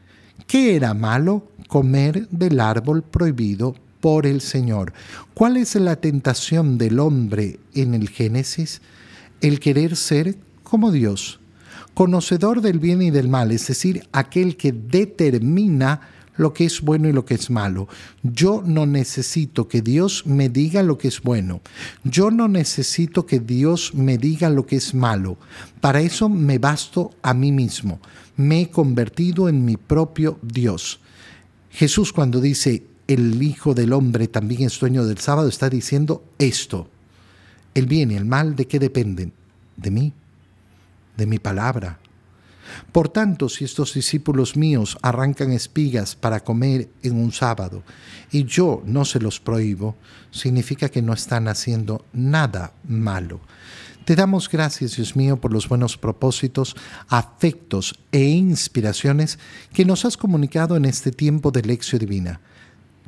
¿Qué 0.47 0.77
era 0.77 0.95
malo? 0.95 1.49
Comer 1.69 2.29
del 2.29 2.61
árbol 2.61 3.03
prohibido 3.03 3.75
por 4.03 4.27
el 4.27 4.41
Señor. 4.41 4.93
¿Cuál 5.33 5.57
es 5.57 5.77
la 5.77 5.97
tentación 5.97 6.77
del 6.77 6.99
hombre 6.99 7.61
en 7.73 7.95
el 7.95 8.09
Génesis? 8.09 8.83
El 9.41 9.61
querer 9.61 9.95
ser 9.97 10.37
como 10.65 10.91
Dios, 10.91 11.38
conocedor 11.95 12.62
del 12.62 12.81
bien 12.81 13.01
y 13.01 13.12
del 13.12 13.29
mal, 13.29 13.53
es 13.53 13.69
decir, 13.69 14.09
aquel 14.12 14.57
que 14.57 14.73
determina 14.73 16.01
lo 16.37 16.53
que 16.53 16.65
es 16.65 16.81
bueno 16.81 17.09
y 17.09 17.12
lo 17.12 17.25
que 17.25 17.35
es 17.35 17.49
malo. 17.49 17.87
Yo 18.25 18.65
no 18.67 18.87
necesito 18.87 19.69
que 19.69 19.83
Dios 19.83 20.27
me 20.27 20.49
diga 20.49 20.83
lo 20.83 20.99
que 20.99 21.07
es 21.07 21.23
bueno. 21.23 21.61
Yo 22.03 22.33
no 22.33 22.49
necesito 22.49 23.25
que 23.25 23.38
Dios 23.38 23.95
me 23.95 24.19
diga 24.19 24.51
lo 24.51 24.67
que 24.67 24.77
es 24.77 24.95
malo. 24.95 25.37
Para 25.81 26.01
eso 26.01 26.29
me 26.29 26.59
basto 26.59 27.12
a 27.23 27.35
mí 27.35 27.53
mismo. 27.53 28.01
Me 28.37 28.62
he 28.62 28.71
convertido 28.71 29.49
en 29.49 29.65
mi 29.65 29.77
propio 29.77 30.41
Dios. 30.43 30.99
Jesús 31.71 32.12
cuando 32.12 32.41
dice, 32.41 32.83
el 33.09 33.43
Hijo 33.43 33.75
del 33.75 33.93
Hombre 33.93 34.29
también 34.29 34.62
es 34.62 34.79
dueño 34.79 35.05
del 35.05 35.19
sábado, 35.19 35.49
está 35.49 35.69
diciendo 35.69 36.25
esto. 36.38 36.88
El 37.75 37.87
bien 37.87 38.11
y 38.11 38.17
el 38.17 38.25
mal, 38.25 38.57
¿de 38.57 38.67
qué 38.67 38.79
dependen? 38.79 39.33
De 39.77 39.91
mí, 39.91 40.12
de 41.17 41.27
mi 41.27 41.38
palabra. 41.38 41.99
Por 42.93 43.09
tanto, 43.09 43.49
si 43.49 43.65
estos 43.65 43.95
discípulos 43.95 44.57
míos 44.57 44.97
arrancan 45.03 45.53
espigas 45.53 46.15
para 46.15 46.41
comer 46.41 46.88
en 47.03 47.17
un 47.17 47.33
sábado 47.33 47.83
y 48.31 48.45
yo 48.45 48.83
no 48.87 49.05
se 49.05 49.21
los 49.21 49.41
prohíbo, 49.41 49.97
significa 50.31 50.88
que 50.88 51.03
no 51.03 51.12
están 51.12 51.49
haciendo 51.49 52.05
nada 52.12 52.73
malo. 52.85 53.41
Te 54.05 54.17
damos 54.17 54.49
gracias, 54.49 54.97
Dios 54.97 55.15
mío, 55.15 55.41
por 55.41 55.53
los 55.53 55.69
buenos 55.69 55.97
propósitos, 55.97 56.75
afectos 57.09 57.95
e 58.11 58.23
inspiraciones 58.23 59.38
que 59.73 59.85
nos 59.85 60.05
has 60.05 60.17
comunicado 60.17 60.77
en 60.77 60.87
este 60.87 61.12
tiempo 61.12 61.53
de 61.53 61.62
lección 61.62 62.01
divina. 62.01 62.41